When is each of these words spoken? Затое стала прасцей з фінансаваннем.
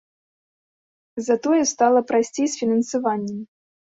Затое 1.27 1.59
стала 1.73 2.01
прасцей 2.13 2.47
з 2.55 2.63
фінансаваннем. 2.63 3.39